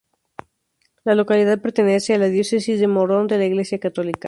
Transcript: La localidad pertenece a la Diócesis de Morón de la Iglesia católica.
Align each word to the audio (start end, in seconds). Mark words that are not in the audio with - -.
La 1.03 1.13
localidad 1.13 1.61
pertenece 1.61 2.15
a 2.15 2.17
la 2.17 2.25
Diócesis 2.25 2.79
de 2.79 2.87
Morón 2.87 3.27
de 3.27 3.37
la 3.37 3.45
Iglesia 3.45 3.77
católica. 3.79 4.19